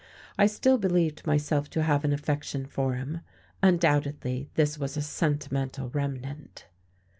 I 0.35 0.47
still 0.47 0.79
believed 0.79 1.27
myself 1.27 1.69
to 1.69 1.83
have 1.83 2.03
an 2.03 2.11
affection 2.11 2.65
for 2.65 2.95
him: 2.95 3.21
undoubtedly 3.61 4.49
this 4.55 4.79
was 4.79 4.97
a 4.97 5.01
sentimental 5.03 5.89
remnant.... 5.91 6.65